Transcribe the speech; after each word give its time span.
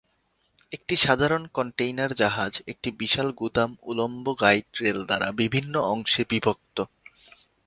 একটি 0.71 0.95
সাধারণ 0.97 1.43
কন্টেইনার 1.53 2.11
জাহাজ 2.13 2.53
একটি 2.67 2.89
বিশাল 2.91 3.27
গুদাম 3.31 3.71
উল্লম্ব 3.81 4.25
গাইড 4.41 4.67
রেল 4.81 4.99
দ্বারা 5.05 5.27
বিভিন্ন 5.31 5.73
অংশে 5.93 6.23
বিভক্ত। 6.29 6.77